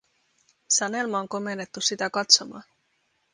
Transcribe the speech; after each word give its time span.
Sanelma 0.67 1.19
on 1.19 1.27
komennettu 1.29 1.81
sitä 1.81 2.09
katsomaan. 2.09 2.63